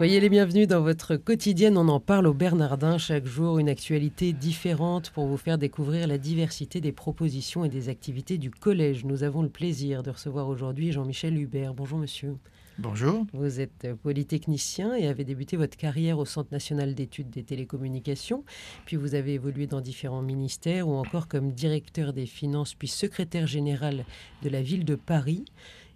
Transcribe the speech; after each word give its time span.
Soyez 0.00 0.18
les 0.18 0.30
bienvenus 0.30 0.66
dans 0.66 0.80
votre 0.80 1.16
quotidienne. 1.16 1.76
On 1.76 1.86
en 1.88 2.00
parle 2.00 2.26
au 2.26 2.32
Bernardin 2.32 2.96
chaque 2.96 3.26
jour, 3.26 3.58
une 3.58 3.68
actualité 3.68 4.32
différente 4.32 5.10
pour 5.10 5.26
vous 5.26 5.36
faire 5.36 5.58
découvrir 5.58 6.06
la 6.06 6.16
diversité 6.16 6.80
des 6.80 6.90
propositions 6.90 7.66
et 7.66 7.68
des 7.68 7.90
activités 7.90 8.38
du 8.38 8.50
collège. 8.50 9.04
Nous 9.04 9.24
avons 9.24 9.42
le 9.42 9.50
plaisir 9.50 10.02
de 10.02 10.08
recevoir 10.08 10.48
aujourd'hui 10.48 10.90
Jean-Michel 10.90 11.36
Hubert. 11.36 11.74
Bonjour 11.74 11.98
monsieur. 11.98 12.38
Bonjour. 12.78 13.26
Vous 13.34 13.60
êtes 13.60 13.88
polytechnicien 14.02 14.94
et 14.94 15.06
avez 15.06 15.24
débuté 15.24 15.58
votre 15.58 15.76
carrière 15.76 16.18
au 16.18 16.24
Centre 16.24 16.48
national 16.50 16.94
d'études 16.94 17.28
des 17.28 17.42
télécommunications. 17.42 18.42
Puis 18.86 18.96
vous 18.96 19.14
avez 19.14 19.34
évolué 19.34 19.66
dans 19.66 19.82
différents 19.82 20.22
ministères 20.22 20.88
ou 20.88 20.94
encore 20.94 21.28
comme 21.28 21.52
directeur 21.52 22.14
des 22.14 22.24
finances 22.24 22.72
puis 22.72 22.88
secrétaire 22.88 23.46
général 23.46 24.06
de 24.42 24.48
la 24.48 24.62
ville 24.62 24.86
de 24.86 24.94
Paris 24.94 25.44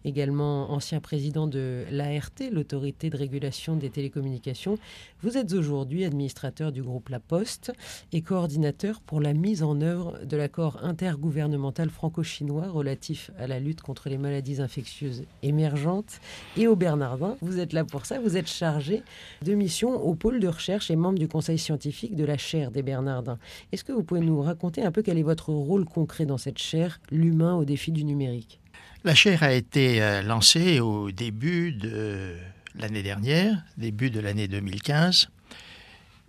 également 0.05 0.71
ancien 0.73 1.01
président 1.01 1.47
de 1.47 1.85
l'ART, 1.91 2.31
l'autorité 2.51 3.11
de 3.11 3.17
régulation 3.17 3.77
des 3.77 3.91
télécommunications. 3.91 4.79
Vous 5.23 5.37
êtes 5.37 5.53
aujourd'hui 5.53 6.05
administrateur 6.05 6.73
du 6.73 6.83
groupe 6.83 7.09
La 7.09 7.21
Poste 7.21 7.73
et 8.13 8.23
coordinateur 8.23 9.01
pour 9.01 9.21
la 9.21 9.33
mise 9.33 9.63
en 9.63 9.81
œuvre 9.81 10.19
de 10.25 10.37
l'accord 10.37 10.85
intergouvernemental 10.85 11.91
franco-chinois 11.91 12.69
relatif 12.69 13.31
à 13.39 13.47
la 13.47 13.61
lutte 13.61 13.81
contre 13.81 14.09
les 14.09 14.19
maladies 14.19 14.61
infectieuses 14.61 15.25
émergentes 15.43 16.21
et 16.57 16.67
au 16.67 16.77
Bernardin. 16.77 17.37
Vous 17.41 17.59
êtes 17.59 17.73
là 17.73 17.85
pour 17.85 18.07
ça, 18.07 18.21
vous 18.21 18.37
êtes 18.37 18.49
chargé 18.49 19.03
de 19.43 19.55
mission 19.55 19.95
au 19.95 20.15
pôle 20.15 20.41
de 20.41 20.49
recherche 20.49 20.91
et 20.91 20.97
membre 20.97 21.19
du 21.19 21.29
conseil 21.29 21.59
scientifique 21.59 22.17
de 22.17 22.25
la 22.25 22.37
chaire 22.37 22.71
des 22.71 22.83
Bernardins. 22.83 23.39
Est-ce 23.73 23.85
que 23.85 23.93
vous 23.93 24.03
pouvez 24.03 24.21
nous 24.21 24.41
raconter 24.41 24.83
un 24.83 24.93
peu 24.93 25.03
quel 25.03 25.19
est 25.19 25.23
votre 25.23 25.51
rôle 25.51 25.85
concret 25.85 26.27
dans 26.27 26.39
cette 26.39 26.59
chaire, 26.59 27.01
l'humain 27.11 27.55
au 27.55 27.65
défi 27.65 27.93
du 27.93 28.05
numérique? 28.05 28.61
La 29.05 29.15
chaire 29.15 29.43
a 29.43 29.53
été 29.53 30.03
euh, 30.03 30.23
lancée 30.23 30.81
au 30.81 31.11
début 31.11 31.73
de 31.73 32.37
l'année 32.75 33.03
dernière, 33.03 33.63
début 33.77 34.11
de 34.11 34.19
l'année 34.19 34.49
2015, 34.49 35.29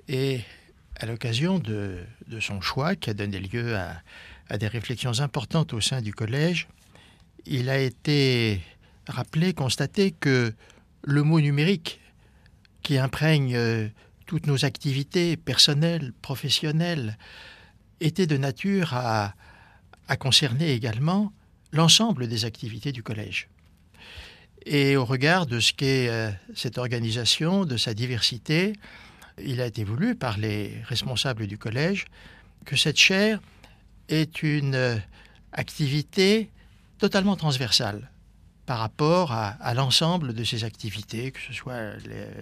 et 0.10 0.42
à 1.00 1.06
l'occasion 1.06 1.58
de, 1.58 2.00
son 2.42 2.60
choix 2.60 2.96
qui 2.96 3.10
a 3.10 3.14
donné 3.14 3.40
lieu 3.40 3.78
à, 3.78 4.58
des 4.58 4.68
réflexions 4.68 5.22
importantes 5.22 5.74
au 5.74 5.80
sein 5.80 6.02
du 6.02 6.14
collège, 6.14 6.68
il 7.46 7.70
a 7.70 7.80
été 7.80 8.62
rappelé, 9.08 9.54
constaté 9.54 10.12
que 10.12 10.54
le 11.04 11.24
mot 11.24 11.40
numérique 11.40 12.02
qui 12.84 12.98
imprègne 12.98 13.56
euh, 13.56 13.88
toutes 14.26 14.48
nos 14.48 14.66
activités 14.66 15.38
personnelles, 15.38 16.12
professionnelles, 16.22 17.18
était 18.02 18.28
de 18.28 18.38
nature 18.38 18.94
à 18.94 19.34
concerner 20.20 20.74
également 20.74 21.32
l'ensemble 21.76 22.28
des 22.28 22.46
activités 22.46 22.92
du 22.92 23.04
collège. 23.04 23.48
Et 24.66 24.98
au 24.98 25.06
regard 25.06 25.46
de 25.46 25.60
ce 25.60 25.74
qu'est 25.74 26.10
euh, 26.10 26.32
cette 26.56 26.78
organisation, 26.78 27.66
de 27.66 27.78
sa 27.78 27.94
diversité, 27.94 28.74
il 29.44 29.62
a 29.62 29.68
été 29.68 29.84
voulu 29.84 30.16
par 30.16 30.38
les 30.38 30.82
responsables 30.86 31.46
du 31.46 31.58
collège 31.58 32.06
que 32.66 32.76
cette 32.76 32.98
chaire 32.98 33.40
est 34.10 34.42
une 34.42 34.76
euh, 34.76 34.98
activité 35.52 36.50
totalement 36.98 37.36
transversale 37.36 38.10
par 38.66 38.80
rapport 38.80 39.32
à, 39.32 39.74
l'ensemble 39.76 40.34
de 40.34 40.44
ces 40.44 40.64
activités, 40.64 41.30
que 41.30 41.40
ce 41.40 41.54
soit 41.54 41.98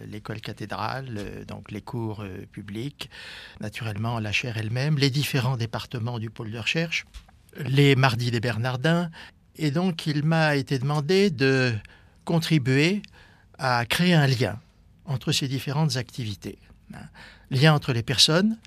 l'école 0.07 0.39
cathédrale, 0.39 1.09
euh, 1.17 1.43
donc 1.43 1.69
les 1.69 1.81
cours 1.81 2.23
publics, 2.53 3.09
naturellement 3.59 4.19
la 4.19 4.31
chaire 4.31 4.55
elle-même, 4.55 4.97
les 4.97 5.09
différents 5.09 5.57
départements 5.57 6.19
du 6.19 6.29
pôle 6.29 6.51
de 6.51 6.59
recherche, 6.59 7.05
les 7.57 7.95
Mardis 7.95 8.31
des 8.31 8.39
Bernardins. 8.39 9.09
Et 9.55 9.71
donc, 9.71 10.07
il 10.07 10.23
m'a 10.23 10.55
été 10.55 10.79
demandé 10.79 11.29
de 11.29 11.73
contribuer 12.25 13.01
à 13.57 13.85
créer 13.85 14.13
un 14.13 14.27
lien 14.27 14.59
entre 15.05 15.31
ces 15.31 15.47
différentes 15.47 15.97
activités. 15.97 16.57
Lien 17.49 17.73
entre 17.73 17.93
les 17.93 18.03
personnes, 18.03 18.57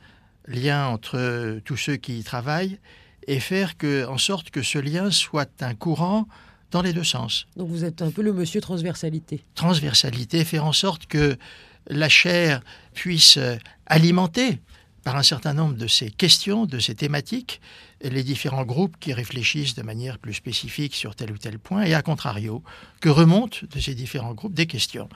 lien 0.46 0.86
entre 0.86 1.60
tous 1.64 1.76
ceux 1.76 1.96
qui 1.96 2.18
y 2.18 2.24
travaillent, 2.24 2.78
et 3.26 3.40
faire 3.40 3.76
que, 3.76 4.06
en 4.06 4.18
sorte 4.18 4.50
que 4.50 4.62
ce 4.62 4.78
lien 4.78 5.10
soit 5.10 5.62
un 5.62 5.74
courant 5.74 6.28
dans 6.70 6.82
les 6.82 6.92
deux 6.92 7.04
sens. 7.04 7.46
Donc 7.56 7.68
vous 7.68 7.84
êtes 7.84 8.02
un 8.02 8.10
peu 8.10 8.22
le 8.22 8.32
monsieur 8.32 8.60
transversalité. 8.60 9.44
Transversalité, 9.54 10.44
faire 10.44 10.64
en 10.64 10.72
sorte 10.72 11.06
que 11.06 11.36
la 11.88 12.08
chair 12.08 12.60
puisse 12.94 13.38
alimenter 13.86 14.60
par 15.06 15.14
un 15.14 15.22
certain 15.22 15.54
nombre 15.54 15.76
de 15.76 15.86
ces 15.86 16.10
questions, 16.10 16.66
de 16.66 16.80
ces 16.80 16.96
thématiques, 16.96 17.60
les 18.02 18.24
différents 18.24 18.64
groupes 18.64 18.96
qui 18.98 19.12
réfléchissent 19.12 19.76
de 19.76 19.84
manière 19.84 20.18
plus 20.18 20.34
spécifique 20.34 20.96
sur 20.96 21.14
tel 21.14 21.30
ou 21.30 21.38
tel 21.38 21.60
point, 21.60 21.84
et 21.84 21.94
à 21.94 22.02
contrario, 22.02 22.64
que 23.00 23.08
remontent 23.08 23.58
de 23.72 23.78
ces 23.78 23.94
différents 23.94 24.34
groupes 24.34 24.54
des 24.54 24.66
questions 24.66 25.08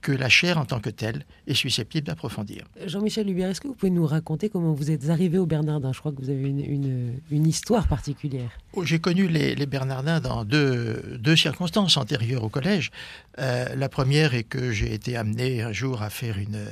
que 0.00 0.12
la 0.12 0.28
chair 0.28 0.58
en 0.58 0.64
tant 0.64 0.80
que 0.80 0.90
telle 0.90 1.24
est 1.46 1.54
susceptible 1.54 2.06
d'approfondir. 2.06 2.64
Jean-Michel 2.86 3.26
Lubière, 3.26 3.50
est-ce 3.50 3.60
que 3.60 3.68
vous 3.68 3.74
pouvez 3.74 3.90
nous 3.90 4.06
raconter 4.06 4.48
comment 4.48 4.72
vous 4.72 4.90
êtes 4.90 5.10
arrivé 5.10 5.38
au 5.38 5.46
Bernardin? 5.46 5.92
Je 5.92 6.00
crois 6.00 6.12
que 6.12 6.20
vous 6.20 6.30
avez 6.30 6.48
une, 6.48 7.46
histoire 7.46 7.88
particulière. 7.88 8.50
Oh, 8.72 8.84
j'ai 8.84 8.98
connu 8.98 9.28
les, 9.28 9.66
Bernardins 9.66 10.20
dans 10.20 10.44
deux, 10.44 11.18
deux, 11.18 11.36
circonstances 11.36 11.96
antérieures 11.96 12.44
au 12.44 12.48
collège. 12.48 12.90
Euh, 13.38 13.74
la 13.74 13.88
première 13.88 14.34
est 14.34 14.44
que 14.44 14.72
j'ai 14.72 14.92
été 14.94 15.16
amené 15.16 15.62
un 15.62 15.72
jour 15.72 16.02
à 16.02 16.10
faire 16.10 16.38
une, 16.38 16.64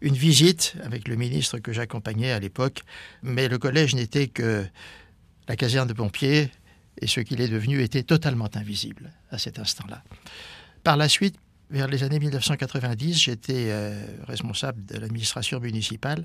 une 0.00 0.14
visite 0.14 0.74
avec 0.84 1.08
le 1.08 1.16
ministre 1.16 1.58
que 1.58 1.72
j'accompagnais 1.72 2.32
à 2.32 2.40
l'époque, 2.40 2.82
mais 3.22 3.48
le 3.48 3.58
collège 3.58 3.94
n'était 3.94 4.28
que 4.28 4.64
la 5.48 5.56
caserne 5.56 5.88
de 5.88 5.92
pompiers 5.92 6.50
et 7.00 7.06
ce 7.06 7.20
qu'il 7.20 7.40
est 7.40 7.48
devenu 7.48 7.82
était 7.82 8.02
totalement 8.02 8.48
invisible 8.54 9.10
à 9.30 9.38
cet 9.38 9.58
instant-là. 9.58 10.02
Par 10.82 10.96
la 10.96 11.08
suite, 11.08 11.36
vers 11.74 11.88
les 11.88 12.04
années 12.04 12.20
1990, 12.20 13.20
j'étais 13.20 13.66
euh, 13.70 14.06
responsable 14.28 14.86
de 14.86 14.96
l'administration 14.96 15.58
municipale 15.58 16.24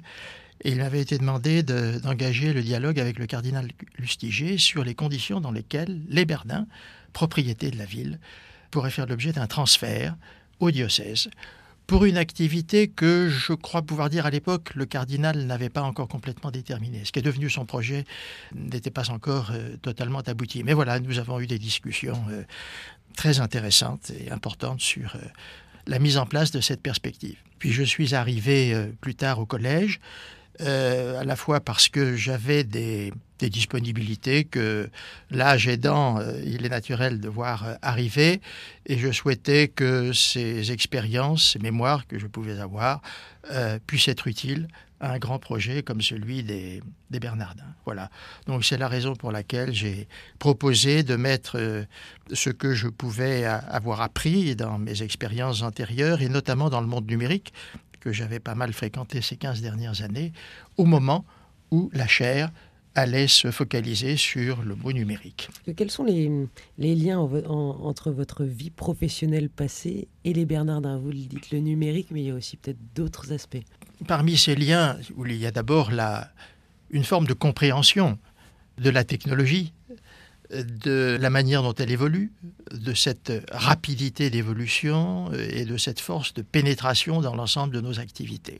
et 0.63 0.69
il 0.69 0.77
m'avait 0.77 1.01
été 1.01 1.17
demandé 1.17 1.63
d'engager 1.63 2.53
le 2.53 2.61
dialogue 2.61 2.99
avec 2.99 3.17
le 3.17 3.25
cardinal 3.25 3.67
Lustiger 3.97 4.59
sur 4.59 4.83
les 4.83 4.93
conditions 4.93 5.41
dans 5.41 5.51
lesquelles 5.51 6.01
les 6.07 6.25
Berdins, 6.25 6.67
propriété 7.13 7.71
de 7.71 7.79
la 7.79 7.85
ville, 7.85 8.19
pourraient 8.69 8.91
faire 8.91 9.07
l'objet 9.07 9.31
d'un 9.31 9.47
transfert 9.47 10.15
au 10.59 10.69
diocèse 10.69 11.29
pour 11.89 12.05
une 12.05 12.17
activité 12.17 12.87
que 12.87 13.29
je 13.29 13.51
crois 13.51 13.81
pouvoir 13.81 14.11
dire 14.11 14.27
à 14.27 14.29
l'époque 14.29 14.75
le 14.75 14.85
cardinal 14.85 15.47
n'avait 15.47 15.69
pas 15.69 15.81
encore 15.81 16.07
complètement 16.07 16.51
déterminé. 16.51 17.03
Ce 17.03 17.11
qui 17.11 17.17
est 17.17 17.23
devenu 17.23 17.49
son 17.49 17.65
projet 17.65 18.05
n'était 18.53 18.91
pas 18.91 19.09
encore 19.09 19.49
euh, 19.51 19.75
totalement 19.81 20.19
abouti. 20.19 20.63
Mais 20.63 20.73
voilà, 20.73 20.99
nous 20.99 21.17
avons 21.17 21.39
eu 21.39 21.47
des 21.47 21.57
discussions 21.57 22.21
euh, 22.29 22.43
très 23.15 23.39
intéressante 23.39 24.11
et 24.11 24.31
importante 24.31 24.81
sur 24.81 25.15
euh, 25.15 25.19
la 25.87 25.99
mise 25.99 26.17
en 26.17 26.25
place 26.25 26.51
de 26.51 26.61
cette 26.61 26.81
perspective. 26.81 27.37
Puis 27.59 27.71
je 27.71 27.83
suis 27.83 28.15
arrivé 28.15 28.73
euh, 28.73 28.87
plus 29.01 29.15
tard 29.15 29.39
au 29.39 29.45
collège, 29.45 29.99
euh, 30.61 31.19
à 31.19 31.23
la 31.23 31.35
fois 31.35 31.59
parce 31.59 31.89
que 31.89 32.15
j'avais 32.15 32.63
des, 32.63 33.11
disponibilités 33.41 34.43
que 34.43 34.89
l'âge 35.31 35.69
aidant, 35.69 36.19
il 36.43 36.65
est 36.65 36.69
naturel 36.69 37.21
de 37.21 37.29
voir 37.29 37.77
arriver, 37.81 38.41
et 38.85 38.97
je 38.97 39.13
souhaitais 39.13 39.69
que 39.69 40.11
ces 40.11 40.73
expériences, 40.73 41.51
ces 41.53 41.59
mémoires 41.59 42.05
que 42.05 42.19
je 42.19 42.27
pouvais 42.27 42.59
avoir, 42.59 43.01
puissent 43.87 44.09
être 44.09 44.27
utiles 44.27 44.67
un 45.01 45.17
grand 45.17 45.39
projet 45.39 45.83
comme 45.83 46.01
celui 46.01 46.43
des, 46.43 46.81
Bernardins. 47.09 47.63
Voilà. 47.85 48.09
Donc 48.45 48.63
c'est 48.63 48.77
la 48.77 48.87
raison 48.87 49.15
pour 49.15 49.31
laquelle 49.31 49.73
j'ai 49.73 50.07
proposé 50.37 51.03
de 51.03 51.15
mettre 51.15 51.57
euh, 51.57 51.83
ce 52.33 52.49
que 52.49 52.73
je 52.73 52.87
pouvais 52.87 53.45
avoir 53.45 54.01
appris 54.01 54.55
dans 54.55 54.77
mes 54.77 55.01
expériences 55.01 55.61
antérieures 55.61 56.21
et 56.21 56.29
notamment 56.29 56.69
dans 56.69 56.81
le 56.81 56.87
monde 56.87 57.09
numérique 57.09 57.53
que 57.99 58.11
j'avais 58.11 58.39
pas 58.39 58.55
mal 58.55 58.73
fréquenté 58.73 59.21
ces 59.21 59.37
15 59.37 59.61
dernières 59.61 60.01
années 60.01 60.33
au 60.77 60.85
moment 60.85 61.25
où 61.71 61.89
la 61.93 62.07
chair 62.07 62.51
allait 62.95 63.27
se 63.27 63.51
focaliser 63.51 64.17
sur 64.17 64.63
le 64.63 64.75
mot 64.75 64.91
numérique. 64.91 65.49
Quels 65.75 65.91
sont 65.91 66.03
les, 66.03 66.95
liens 66.95 67.19
entre 67.19 68.11
votre 68.11 68.43
vie 68.43 68.71
professionnelle 68.71 69.49
passée 69.49 70.07
et 70.25 70.33
les 70.33 70.45
Bernardins 70.45 70.97
Vous 70.97 71.09
le 71.09 71.17
dites, 71.17 71.51
le 71.51 71.59
numérique, 71.59 72.07
mais 72.11 72.21
il 72.21 72.27
y 72.27 72.31
a 72.31 72.35
aussi 72.35 72.57
peut-être 72.57 72.79
d'autres 72.95 73.31
aspects. 73.31 73.61
Parmi 74.07 74.37
ces 74.37 74.55
liens, 74.55 74.97
il 75.25 75.35
y 75.35 75.45
a 75.45 75.51
d'abord 75.51 75.91
une 76.89 77.03
forme 77.03 77.27
de 77.27 77.33
compréhension 77.33 78.17
de 78.77 78.89
la 78.89 79.03
technologie, 79.03 79.73
de 80.51 81.17
la 81.19 81.29
manière 81.29 81.63
dont 81.63 81.73
elle 81.75 81.91
évolue, 81.91 82.31
de 82.71 82.93
cette 82.93 83.31
rapidité 83.51 84.29
d'évolution 84.29 85.31
et 85.33 85.65
de 85.65 85.77
cette 85.77 85.99
force 85.99 86.33
de 86.33 86.41
pénétration 86.41 87.21
dans 87.21 87.35
l'ensemble 87.35 87.73
de 87.73 87.81
nos 87.81 87.99
activités. 87.99 88.59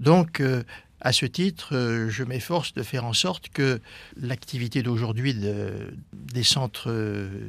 Donc, 0.00 0.40
euh, 0.40 0.62
à 1.00 1.12
ce 1.12 1.26
titre, 1.26 1.76
euh, 1.76 2.08
je 2.08 2.24
m'efforce 2.24 2.74
de 2.74 2.82
faire 2.82 3.04
en 3.04 3.12
sorte 3.12 3.48
que 3.50 3.80
l'activité 4.16 4.82
d'aujourd'hui 4.82 5.34
des 5.34 6.42
centres 6.42 6.92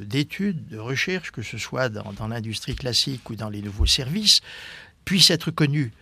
d'études, 0.04 0.68
de 0.68 0.78
recherche, 0.78 1.32
que 1.32 1.42
ce 1.42 1.58
soit 1.58 1.88
dans, 1.88 2.12
dans 2.12 2.28
l'industrie 2.28 2.76
classique 2.76 3.28
ou 3.30 3.34
dans 3.34 3.50
les 3.50 3.62
nouveaux 3.62 3.86
services, 3.86 4.40
puisse 5.04 5.30
être 5.30 5.50
connue 5.50 5.92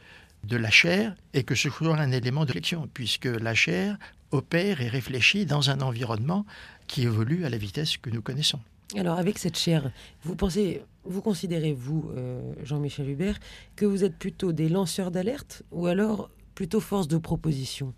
de 0.44 0.56
la 0.56 0.70
chair 0.70 1.14
et 1.34 1.42
que 1.42 1.54
ce 1.54 1.70
soit 1.70 1.96
un 1.96 2.12
élément 2.12 2.44
de 2.44 2.52
réflexion, 2.52 2.88
puisque 2.92 3.26
la 3.26 3.54
chair 3.54 3.98
opère 4.30 4.80
et 4.80 4.88
réfléchit 4.88 5.46
dans 5.46 5.70
un 5.70 5.80
environnement 5.80 6.44
qui 6.86 7.02
évolue 7.02 7.44
à 7.44 7.50
la 7.50 7.58
vitesse 7.58 7.96
que 7.96 8.10
nous 8.10 8.22
connaissons. 8.22 8.60
Alors 8.96 9.18
avec 9.18 9.38
cette 9.38 9.58
chair, 9.58 9.90
vous 10.22 10.34
pensez, 10.34 10.82
vous 11.04 11.20
considérez, 11.20 11.74
vous, 11.74 12.10
euh, 12.16 12.40
Jean-Michel 12.64 13.08
Hubert, 13.08 13.38
que 13.76 13.84
vous 13.84 14.04
êtes 14.04 14.16
plutôt 14.16 14.52
des 14.52 14.68
lanceurs 14.68 15.10
d'alerte 15.10 15.62
ou 15.70 15.86
alors 15.86 16.30
plutôt 16.54 16.80
force 16.80 17.06
de 17.06 17.18
proposition? 17.18 17.92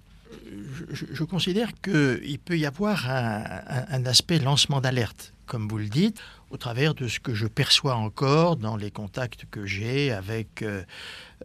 Je, 0.92 1.24
considère 1.24 1.72
qu'il 1.80 2.38
peut 2.38 2.58
y 2.58 2.66
avoir 2.66 3.08
un, 3.10 4.06
aspect 4.06 4.38
lancement 4.38 4.80
d'alerte, 4.80 5.32
comme 5.46 5.68
vous 5.68 5.78
le 5.78 5.88
dites, 5.88 6.20
au 6.50 6.56
travers 6.56 6.94
de 6.94 7.08
ce 7.08 7.20
que 7.20 7.34
je 7.34 7.46
perçois 7.46 7.94
encore 7.94 8.56
dans 8.56 8.76
les 8.76 8.90
contacts 8.90 9.44
que 9.50 9.66
j'ai 9.66 10.10
avec 10.10 10.62
euh, 10.62 10.82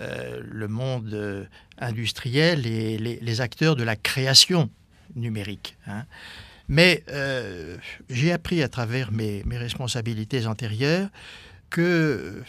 euh, 0.02 0.42
le 0.44 0.68
monde 0.68 1.48
industriel 1.78 2.66
et 2.66 2.98
les, 2.98 3.42
acteurs 3.42 3.76
de 3.76 3.84
la 3.84 3.96
création 3.96 4.70
numérique. 5.16 5.78
Hein. 5.88 6.06
Mais 6.68 7.04
euh, 7.10 7.78
j'ai 8.10 8.32
appris 8.32 8.64
à 8.64 8.70
travers 8.70 9.12
mes 9.12 9.44
responsabilités 9.52 10.48
antérieures 10.48 11.10
que 11.70 12.42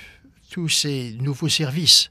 tous 0.50 0.68
ces 0.68 1.16
nouveaux 1.20 1.48
services 1.48 2.10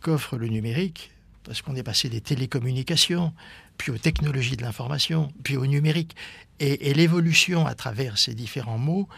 qu'offre 0.00 0.36
le 0.36 0.48
numérique 0.48 1.10
parce 1.48 1.62
qu'on 1.62 1.74
est 1.76 1.82
passé 1.82 2.10
des 2.10 2.20
télécommunications, 2.20 3.32
puis 3.78 3.90
aux 3.90 3.96
technologies 3.96 4.58
de 4.58 4.62
l'information, 4.62 5.32
puis 5.42 5.56
au 5.56 5.66
numérique. 5.66 6.14
Et, 6.60 6.92
l'évolution 6.92 7.66
à 7.66 7.74
travers 7.74 8.18
ces 8.18 8.34
différents 8.34 8.76
mots 8.76 9.08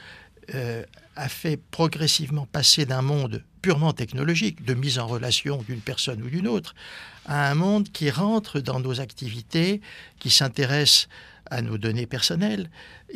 euh, 0.54 0.84
a 1.16 1.28
fait 1.28 1.58
progressivement 1.70 2.46
passer 2.46 2.86
d'un 2.86 3.02
monde 3.02 3.44
purement 3.62 3.92
technologique, 3.92 4.64
de 4.64 4.74
mise 4.74 4.98
en 4.98 5.06
relation 5.06 5.62
d'une 5.62 5.80
personne 5.80 6.22
ou 6.22 6.30
d'une 6.30 6.48
autre, 6.48 6.74
à 7.26 7.50
un 7.50 7.54
monde 7.54 7.90
qui 7.90 8.10
rentre 8.10 8.60
dans 8.60 8.80
nos 8.80 9.00
activités, 9.00 9.80
qui 10.18 10.30
s'intéresse 10.30 11.08
à 11.50 11.62
nos 11.62 11.78
données 11.78 12.06
personnelles, 12.06 12.70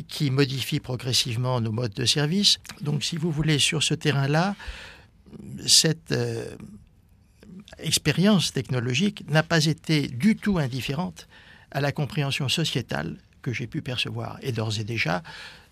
qui 0.09 0.31
modifie 0.31 0.81
progressivement 0.81 1.61
nos 1.61 1.73
modes 1.73 1.95
de 1.95 2.05
service. 2.05 2.59
Donc, 2.81 3.05
si 3.05 3.17
vous 3.17 3.31
voulez, 3.31 3.59
sur 3.59 3.83
ce 3.83 3.95
terrain-là, 3.95 4.57
cette 5.67 6.13
euh, 6.13 6.57
expérience 7.79 8.53
technologique 8.53 9.25
n'a 9.29 9.43
pas 9.43 9.65
été 9.67 10.09
du 10.09 10.37
tout 10.37 10.59
indifférente 10.59 11.29
à 11.71 11.81
la 11.81 11.93
compréhension 11.93 12.49
sociétale 12.49 13.17
que 13.43 13.53
j'ai 13.53 13.67
pu 13.67 13.83
percevoir. 13.83 14.39
Et 14.43 14.53
d'ores 14.53 14.79
et 14.81 14.85
déjà, 14.85 15.23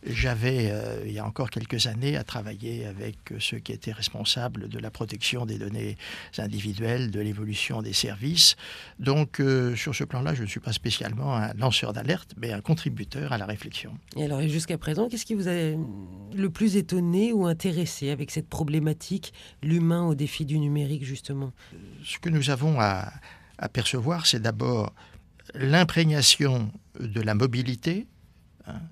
j'avais, 0.04 0.70
euh, 0.70 1.04
il 1.06 1.12
y 1.12 1.18
a 1.18 1.26
encore 1.26 1.50
quelques 1.50 1.86
années, 1.86 2.16
à 2.16 2.24
travailler 2.24 2.86
avec 2.86 3.16
ceux 3.38 3.58
qui 3.58 3.72
étaient 3.72 3.92
responsables 3.92 4.68
de 4.68 4.78
la 4.78 4.90
protection 4.90 5.46
des 5.46 5.58
données 5.58 5.96
individuelles, 6.38 7.10
de 7.10 7.20
l'évolution 7.20 7.82
des 7.82 7.92
services. 7.92 8.56
Donc, 8.98 9.40
euh, 9.40 9.76
sur 9.76 9.94
ce 9.94 10.04
plan-là, 10.04 10.34
je 10.34 10.42
ne 10.42 10.48
suis 10.48 10.60
pas 10.60 10.72
spécialement 10.72 11.36
un 11.36 11.54
lanceur 11.54 11.92
d'alerte, 11.92 12.34
mais 12.36 12.52
un 12.52 12.60
contributeur 12.60 13.32
à 13.32 13.38
la 13.38 13.46
réflexion. 13.46 13.96
Et 14.16 14.24
alors, 14.24 14.42
jusqu'à 14.42 14.78
présent, 14.78 15.08
qu'est-ce 15.08 15.24
qui 15.24 15.34
vous 15.34 15.48
a 15.48 15.52
le 15.52 16.50
plus 16.50 16.76
étonné 16.76 17.32
ou 17.32 17.46
intéressé 17.46 18.10
avec 18.10 18.30
cette 18.30 18.48
problématique, 18.48 19.32
l'humain 19.62 20.04
au 20.06 20.14
défi 20.14 20.44
du 20.44 20.58
numérique, 20.58 21.04
justement? 21.04 21.52
Ce 22.04 22.18
que 22.18 22.28
nous 22.28 22.50
avons 22.50 22.80
à, 22.80 23.12
à 23.58 23.68
percevoir, 23.68 24.26
c'est 24.26 24.40
d'abord 24.40 24.92
l'imprégnation 25.54 26.72
de 26.98 27.20
la 27.20 27.34
mobilité 27.34 28.06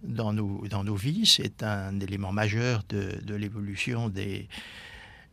dans, 0.02 0.32
nos, 0.32 0.66
dans 0.68 0.84
nos 0.84 0.94
vies. 0.94 1.26
C'est 1.26 1.62
un 1.62 1.98
élément 2.00 2.32
majeur 2.32 2.82
de, 2.88 3.34
l'évolution 3.34 4.08
des, 4.08 4.48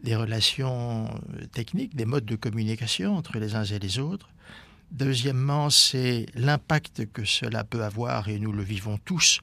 des 0.04 0.16
relations 0.16 1.10
techniques, 1.52 1.96
des 1.96 2.06
modes 2.06 2.26
de 2.26 2.36
communication 2.36 3.16
entre 3.16 3.40
les 3.40 3.56
uns 3.56 3.64
et 3.64 3.80
les 3.80 4.00
autres. 4.00 4.30
Deuxièmement, 4.92 5.70
c'est 5.70 6.28
l'impact 6.34 7.12
que 7.12 7.26
cela 7.26 7.64
peut 7.64 7.84
avoir, 7.84 8.30
et 8.30 8.40
nous 8.40 8.54
le 8.54 8.64
vivons 8.64 8.98
tous 9.04 9.42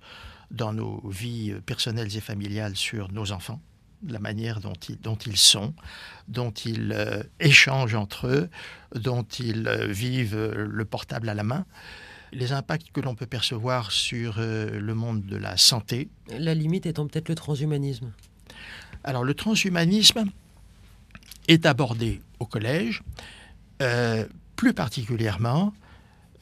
dans 0.50 0.72
nos 0.72 1.06
vies 1.08 1.54
personnelles 1.66 2.16
et 2.16 2.20
familiales 2.20 2.76
sur 2.76 3.12
nos 3.12 3.32
enfants 3.32 3.60
la 4.08 4.18
manière 4.18 4.60
dont 4.60 4.74
ils, 4.88 5.00
dont 5.00 5.16
ils 5.16 5.36
sont, 5.36 5.74
dont 6.28 6.50
ils 6.50 6.92
euh, 6.92 7.22
échangent 7.40 7.94
entre 7.94 8.26
eux, 8.26 8.50
dont 8.94 9.22
ils 9.22 9.66
euh, 9.66 9.86
vivent 9.86 10.52
le 10.54 10.84
portable 10.84 11.28
à 11.28 11.34
la 11.34 11.42
main, 11.42 11.64
les 12.34 12.52
impacts 12.52 12.90
que 12.92 13.00
l'on 13.00 13.14
peut 13.14 13.26
percevoir 13.26 13.92
sur 13.92 14.38
le 14.38 14.94
monde 14.94 15.24
de 15.24 15.36
la 15.36 15.56
santé. 15.56 16.08
La 16.28 16.54
limite 16.54 16.84
étant 16.86 17.06
peut-être 17.06 17.28
le 17.28 17.34
transhumanisme. 17.34 18.12
Alors 19.04 19.24
le 19.24 19.34
transhumanisme 19.34 20.24
est 21.48 21.64
abordé 21.64 22.20
au 22.40 22.46
collège, 22.46 23.02
plus 24.56 24.74
particulièrement 24.74 25.72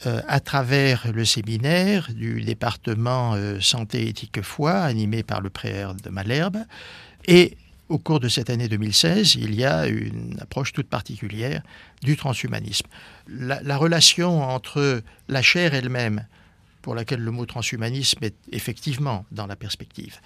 à 0.05 0.41
travers 0.41 1.13
le 1.13 1.25
séminaire 1.25 2.13
du 2.13 2.43
département 2.43 3.37
santé 3.61 4.09
éthique 4.09 4.43
foi 4.43 4.73
animé 4.73 5.23
par 5.23 5.41
le 5.41 5.51
prêtre 5.51 5.95
de 5.95 6.11
Malherbe 6.11 6.59
et 7.29 7.57
au 7.93 7.99
cours 7.99 8.21
de 8.21 8.29
cette 8.29 8.49
année 8.49 8.69
2016, 8.69 9.35
il 9.35 9.55
y 9.55 9.67
a 9.67 9.87
une 9.87 10.39
approche 10.41 10.73
toute 10.73 10.89
particulière 10.89 11.63
du 12.03 12.17
transhumanisme. 12.17 12.87
La, 13.29 13.77
relation 13.77 14.43
entre 14.43 15.03
la 15.29 15.43
chair 15.43 15.75
elle-même, 15.75 16.27
pour 16.81 16.95
laquelle 16.95 17.21
le 17.21 17.31
mot 17.31 17.45
transhumanisme 17.45 18.25
est 18.25 18.35
effectivement 18.51 19.27
dans 19.31 19.47
la 19.47 19.57
perspective, 19.57 20.21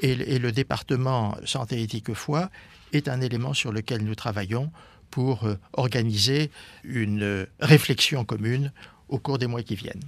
et, 0.00 0.38
le 0.38 0.52
département 0.52 1.36
santé 1.44 1.82
éthique 1.82 2.14
foi 2.14 2.50
est 2.92 3.08
un 3.08 3.20
élément 3.20 3.52
sur 3.52 3.72
lequel 3.72 4.04
nous 4.04 4.14
travaillons 4.14 4.70
pour 5.10 5.44
euh, 5.44 5.58
organiser 5.72 6.52
une 6.84 7.48
réflexion 7.58 8.24
commune 8.24 8.70
au 9.08 9.18
cours 9.18 9.38
des 9.38 9.48
mois 9.48 9.64
qui 9.64 9.74
viennent. 9.74 10.04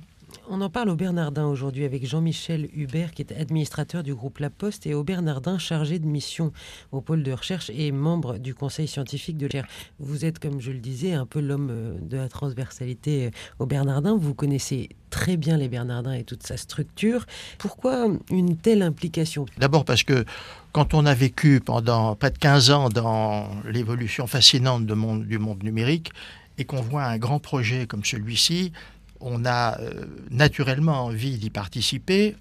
On 0.49 0.61
en 0.61 0.71
parle 0.71 0.89
au 0.89 0.97
Bernardin 0.97 1.47
aujourd'hui 1.47 1.85
avec 1.85 2.07
Jean-Michel 2.07 2.69
Hubert, 2.75 3.13
qui 3.13 3.23
est 3.23 3.33
administrateur 3.33 4.03
du 4.03 4.15
groupe 4.15 4.39
La 4.39 4.51
Poste, 4.51 4.87
et 4.87 4.95
au 4.95 5.05
Bernardin, 5.05 5.59
chargé 5.59 5.99
de 5.99 6.07
mission 6.07 6.53
au 6.93 7.01
pôle 7.01 7.23
de 7.23 7.33
recherche 7.33 7.71
et 7.71 7.93
membre 7.93 8.39
du 8.39 8.55
conseil 8.55 8.89
scientifique 8.89 9.37
de 9.37 9.47
l'ER. 9.47 9.63
Vous 9.99 10.25
êtes, 10.25 10.39
comme 10.39 10.61
je 10.61 10.73
le 10.73 10.79
disais, 10.79 11.13
un 11.13 11.27
peu 11.27 11.41
l'homme 11.41 11.69
euh, 11.71 11.99
de 12.01 12.17
la 12.17 12.29
transversalité 12.29 13.27
euh, 13.27 13.31
au 13.59 13.67
Bernardin. 13.67 14.17
Vous 14.17 14.35
connaissez 14.35 14.89
très 15.11 15.37
bien 15.37 15.57
les 15.57 15.69
Bernardins 15.69 16.15
et 16.15 16.25
toute 16.25 16.45
sa 16.45 16.57
structure. 16.57 17.27
Pourquoi 17.59 18.09
une 18.31 18.57
telle 18.57 18.83
implication? 18.83 19.47
D'abord 19.59 19.85
parce 19.85 20.03
que 20.03 20.25
quand 20.73 20.95
on 20.95 21.07
a 21.07 21.15
vécu 21.15 21.61
pendant 21.61 22.17
près 22.17 22.31
de 22.31 22.39
15 22.39 22.71
ans 22.71 22.89
dans 22.89 23.49
l'évolution 23.65 24.27
fascinante 24.27 24.87
du 24.87 24.95
monde 25.39 25.63
numérique 25.63 26.11
et 26.59 26.65
qu'on 26.65 26.83
voit 26.83 27.05
un 27.05 27.19
grand 27.19 27.39
projet 27.39 27.87
comme 27.87 28.05
celui-ci, 28.05 28.73
on 29.21 29.45
a 29.45 29.79
euh, 29.81 30.07
naturellement 30.31 31.05
envie 31.05 31.37
d'y 31.39 31.51
participer, 31.51 32.37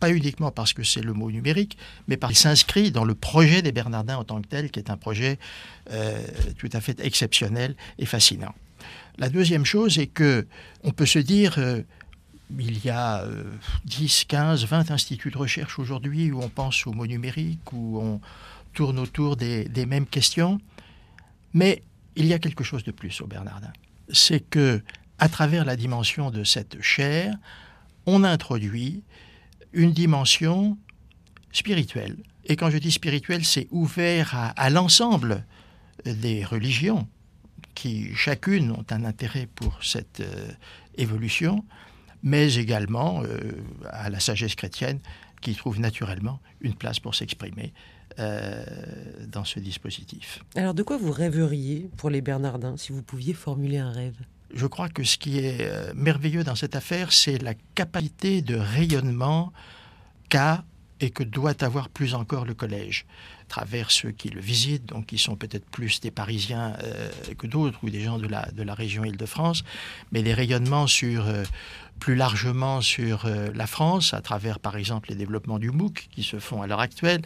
pas 0.00 0.10
uniquement 0.10 0.50
parce 0.50 0.72
que 0.72 0.82
c'est 0.84 1.02
le 1.02 1.12
mot 1.12 1.30
numérique, 1.30 1.76
mais 2.06 2.16
parce 2.16 2.32
qu'il 2.32 2.40
s'inscrit 2.40 2.90
dans 2.90 3.04
le 3.04 3.14
projet 3.14 3.62
des 3.62 3.72
Bernardins 3.72 4.16
en 4.16 4.24
tant 4.24 4.40
que 4.40 4.46
tel, 4.46 4.70
qui 4.70 4.78
est 4.78 4.90
un 4.90 4.96
projet 4.96 5.38
euh, 5.90 6.22
tout 6.58 6.70
à 6.72 6.80
fait 6.80 7.00
exceptionnel 7.00 7.74
et 7.98 8.06
fascinant. 8.06 8.54
La 9.18 9.28
deuxième 9.28 9.64
chose 9.64 9.98
est 9.98 10.06
que 10.06 10.46
on 10.84 10.92
peut 10.92 11.06
se 11.06 11.18
dire, 11.18 11.56
euh, 11.58 11.82
il 12.58 12.84
y 12.84 12.90
a 12.90 13.24
10, 13.84 14.24
15, 14.24 14.64
20 14.64 14.90
instituts 14.90 15.30
de 15.30 15.38
recherche 15.38 15.78
aujourd'hui 15.78 16.30
où 16.30 16.40
on 16.40 16.48
pense 16.48 16.86
au 16.86 16.92
mot 16.92 17.06
numérique, 17.06 17.72
où 17.72 18.00
on 18.00 18.20
tourne 18.72 18.98
autour 18.98 19.36
des, 19.36 19.64
des 19.64 19.84
mêmes 19.84 20.06
questions, 20.06 20.60
mais 21.52 21.82
il 22.16 22.26
y 22.26 22.32
a 22.32 22.38
quelque 22.38 22.64
chose 22.64 22.84
de 22.84 22.90
plus 22.90 23.20
au 23.20 23.26
Bernardin. 23.26 23.72
C'est 24.10 24.40
que 24.40 24.82
à 25.18 25.28
travers 25.28 25.64
la 25.64 25.76
dimension 25.76 26.30
de 26.30 26.44
cette 26.44 26.80
chair, 26.80 27.34
on 28.06 28.24
introduit 28.24 29.02
une 29.72 29.92
dimension 29.92 30.78
spirituelle. 31.52 32.16
Et 32.44 32.56
quand 32.56 32.70
je 32.70 32.78
dis 32.78 32.92
spirituelle, 32.92 33.44
c'est 33.44 33.68
ouvert 33.70 34.52
à, 34.56 34.70
l'ensemble 34.70 35.44
des 36.04 36.44
religions 36.44 37.06
qui 37.74 38.14
chacune 38.14 38.70
ont 38.72 38.86
un 38.90 39.04
intérêt 39.04 39.46
pour 39.54 39.84
cette 39.84 40.20
euh, 40.20 40.48
évolution, 40.96 41.64
mais 42.22 42.54
également 42.54 43.22
euh, 43.22 43.52
à 43.90 44.10
la 44.10 44.20
sagesse 44.20 44.54
chrétienne 44.54 44.98
qui 45.40 45.54
trouve 45.54 45.78
naturellement 45.78 46.40
une 46.60 46.74
place 46.74 46.98
pour 46.98 47.14
s'exprimer 47.14 47.72
euh, 48.18 48.64
dans 49.28 49.44
ce 49.44 49.60
dispositif. 49.60 50.42
Alors 50.56 50.74
de 50.74 50.82
quoi 50.82 50.96
vous 50.96 51.12
rêveriez 51.12 51.88
pour 51.96 52.10
les 52.10 52.20
Bernardins 52.20 52.76
si 52.76 52.90
vous 52.90 53.02
pouviez 53.02 53.34
formuler 53.34 53.78
un 53.78 53.92
rêve? 53.92 54.16
Je 54.58 54.66
crois 54.66 54.88
que 54.88 55.04
ce 55.04 55.16
qui 55.18 55.38
est 55.38 55.58
euh, 55.60 55.92
merveilleux 55.94 56.42
dans 56.42 56.56
cette 56.56 56.74
affaire, 56.74 57.12
c'est 57.12 57.38
la 57.38 57.54
capacité 57.76 58.42
de 58.42 58.56
rayonnement 58.56 59.52
qu'a 60.28 60.64
et 61.00 61.10
que 61.10 61.22
doit 61.22 61.62
avoir 61.62 61.88
plus 61.88 62.16
encore 62.16 62.44
le 62.44 62.54
collège, 62.54 63.06
à 63.42 63.44
travers 63.44 63.92
ceux 63.92 64.10
qui 64.10 64.30
le 64.30 64.40
visitent, 64.40 64.86
donc 64.86 65.06
qui 65.06 65.16
sont 65.16 65.36
peut-être 65.36 65.64
plus 65.70 66.00
des 66.00 66.10
Parisiens 66.10 66.74
euh, 66.82 67.08
que 67.38 67.46
d'autres 67.46 67.78
ou 67.84 67.90
des 67.90 68.00
gens 68.00 68.18
de 68.18 68.26
la, 68.26 68.50
de 68.50 68.64
la 68.64 68.74
région 68.74 69.04
Île-de-France, 69.04 69.62
mais 70.10 70.22
les 70.22 70.34
rayonnements 70.34 70.88
sur, 70.88 71.28
euh, 71.28 71.44
plus 72.00 72.16
largement 72.16 72.80
sur 72.80 73.28
la 73.54 73.66
France, 73.68 74.12
à 74.12 74.20
travers 74.20 74.58
par 74.58 74.76
exemple 74.76 75.08
les 75.08 75.14
développements 75.14 75.60
du 75.60 75.70
MOOC 75.70 76.08
qui 76.10 76.24
se 76.24 76.40
font 76.40 76.62
à 76.62 76.66
l'heure 76.66 76.80
actuelle, 76.80 77.22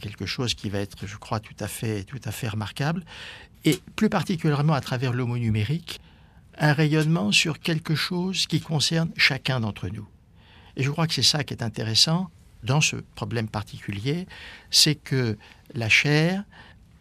quelque 0.00 0.26
chose 0.26 0.54
qui 0.54 0.70
va 0.70 0.78
être, 0.78 1.06
je 1.06 1.16
crois, 1.16 1.40
tout 1.40 1.56
à 1.58 1.66
fait, 1.66 2.04
tout 2.04 2.20
à 2.24 2.30
fait 2.30 2.48
remarquable. 2.48 3.04
et 3.64 3.80
plus 3.96 4.08
particulièrement 4.08 4.74
à 4.74 4.80
travers 4.80 5.12
mot 5.12 5.38
numérique, 5.38 6.00
un 6.58 6.72
rayonnement 6.72 7.32
sur 7.32 7.60
quelque 7.60 7.94
chose 7.94 8.46
qui 8.46 8.60
concerne 8.60 9.10
chacun 9.16 9.60
d'entre 9.60 9.88
nous. 9.88 10.06
Et 10.76 10.82
je 10.82 10.90
crois 10.90 11.06
que 11.06 11.14
c'est 11.14 11.22
ça 11.22 11.44
qui 11.44 11.54
est 11.54 11.62
intéressant 11.62 12.30
dans 12.62 12.80
ce 12.80 12.96
problème 13.14 13.48
particulier, 13.48 14.26
c'est 14.70 14.96
que 14.96 15.38
la 15.74 15.88
chair 15.88 16.44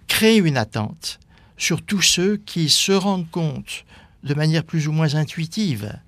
crée 0.08 0.38
une 0.38 0.58
attente 0.58 1.20
sur 1.58 1.82
tous 1.82 2.02
ceux 2.02 2.38
qui 2.38 2.70
se 2.70 2.92
rendent 2.92 3.30
compte 3.30 3.86
de 4.24 4.34
manière 4.34 4.64
plus 4.64 4.88
ou 4.88 4.92
moins 4.92 5.16
intuitive 5.16 6.00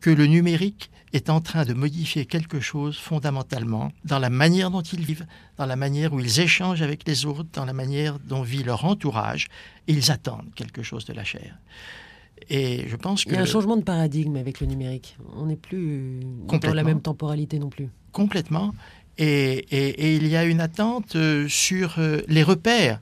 que 0.00 0.10
le 0.10 0.26
numérique 0.26 0.90
est 1.12 1.30
en 1.30 1.40
train 1.40 1.64
de 1.64 1.72
modifier 1.72 2.26
quelque 2.26 2.60
chose 2.60 2.98
fondamentalement 2.98 3.92
dans 4.04 4.18
la 4.18 4.30
manière 4.30 4.70
dont 4.70 4.82
ils 4.82 5.04
vivent, 5.04 5.26
dans 5.56 5.66
la 5.66 5.76
manière 5.76 6.12
où 6.12 6.20
ils 6.20 6.40
échangent 6.40 6.82
avec 6.82 7.06
les 7.06 7.24
autres, 7.24 7.48
dans 7.52 7.64
la 7.64 7.72
manière 7.72 8.18
dont 8.18 8.42
vit 8.42 8.62
leur 8.62 8.84
entourage. 8.84 9.48
Ils 9.86 10.10
attendent 10.10 10.52
quelque 10.54 10.82
chose 10.82 11.04
de 11.04 11.14
la 11.14 11.24
chair. 11.24 11.56
Et 12.48 12.88
je 12.88 12.96
pense 12.96 13.24
que... 13.24 13.30
Il 13.30 13.34
y 13.34 13.38
a 13.38 13.42
un 13.42 13.46
changement 13.46 13.76
de 13.76 13.82
paradigme 13.82 14.36
avec 14.36 14.60
le 14.60 14.66
numérique. 14.66 15.16
On 15.36 15.46
n'est 15.46 15.56
plus 15.56 16.20
dans 16.48 16.74
la 16.74 16.84
même 16.84 17.00
temporalité 17.00 17.58
non 17.58 17.68
plus. 17.68 17.88
Complètement. 18.12 18.74
Et, 19.18 19.64
et, 19.70 20.16
il 20.16 20.26
y 20.26 20.36
a 20.36 20.44
une 20.44 20.60
attente 20.60 21.16
euh, 21.16 21.48
sur 21.48 21.94
euh, 21.98 22.20
les 22.28 22.42
repères 22.42 23.00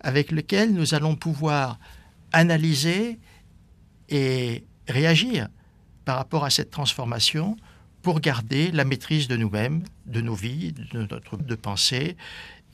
avec 0.00 0.30
lesquels 0.30 0.72
nous 0.74 0.94
allons 0.94 1.16
pouvoir 1.16 1.78
analyser 2.32 3.18
et 4.10 4.64
réagir 4.88 5.48
par 6.04 6.16
rapport 6.18 6.44
à 6.44 6.50
cette 6.50 6.70
transformation 6.70 7.56
pour 8.02 8.20
garder 8.20 8.70
la 8.70 8.84
maîtrise 8.84 9.28
de 9.28 9.36
nous-mêmes, 9.36 9.82
de 10.04 10.20
nos 10.20 10.34
vies, 10.34 10.72
de 10.72 11.06
notre 11.10 11.38
de 11.38 11.54
pensée 11.54 12.16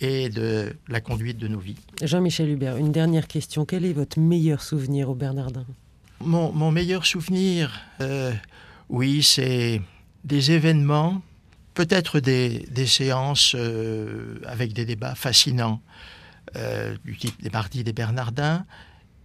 et 0.01 0.29
de 0.29 0.75
la 0.89 1.01
conduite 1.01 1.39
de 1.39 1.47
nos 1.47 1.61
vies. 1.61 1.77
Jean-Michel 2.03 2.49
Hubert, 2.49 2.77
une 2.77 2.91
dernière 2.91 3.29
question. 3.29 3.65
Quel 3.65 3.85
est 3.85 3.93
votre 3.93 4.19
meilleur 4.19 4.63
souvenir 4.63 5.09
au 5.11 5.15
Bernardin 5.15 5.65
mon, 6.21 6.71
meilleur 6.71 7.07
souvenir, 7.07 7.81
euh, 8.01 8.33
oui, 8.89 9.23
c'est 9.23 9.81
des 10.25 10.53
événements, 10.53 11.23
peut-être 11.75 12.21
des, 12.21 12.87
séances 12.87 13.55
euh, 13.57 14.39
avec 14.47 14.73
des 14.73 14.85
débats 14.85 15.15
fascinants, 15.15 15.81
euh, 16.57 16.97
du 17.05 17.17
type 17.17 17.41
des 17.43 17.51
mardis 17.51 17.85
des 17.85 17.93
Bernardins, 17.93 18.67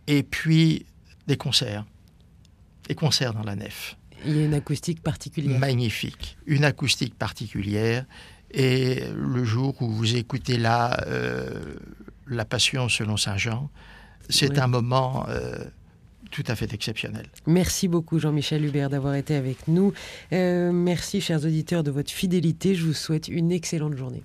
et 0.08 0.24
puis 0.24 0.86
des 1.28 1.38
concerts, 1.38 1.86
des 2.88 2.96
concerts 2.96 3.34
dans 3.34 3.44
la 3.44 3.56
nef. 3.56 3.98
Il 4.26 4.38
y 4.38 4.40
a 4.40 4.46
une 4.46 4.54
acoustique 4.54 5.04
particulière. 5.04 5.60
Magnifique, 5.60 6.38
une 6.46 6.64
acoustique 6.64 7.16
particulière. 7.16 8.06
Et 8.52 9.04
le 9.14 9.44
jour 9.44 9.76
où 9.82 9.90
vous 9.90 10.16
écoutez 10.16 10.58
là 10.58 11.04
La 12.26 12.46
Passion 12.46 12.88
selon 12.88 13.18
Saint 13.18 13.38
Jean, 13.38 13.70
c'est 14.30 14.58
un 14.58 14.68
moment 14.68 15.28
tout 16.32 16.44
à 16.48 16.56
fait 16.56 16.74
exceptionnel. 16.74 17.26
Merci 17.48 17.88
beaucoup 17.88 18.20
Jean-Michel 18.20 18.66
Hubert 18.66 18.90
d'avoir 18.90 19.16
été 19.16 19.36
avec 19.36 19.68
nous. 19.68 19.94
Euh, 20.34 20.72
merci 20.72 21.22
chers 21.22 21.46
auditeurs 21.46 21.84
de 21.84 21.92
votre 21.92 22.12
fidélité. 22.12 22.76
Je 22.76 22.86
vous 22.86 22.94
souhaite 22.94 23.28
une 23.28 23.52
excellente 23.52 23.96
journée. 23.96 24.24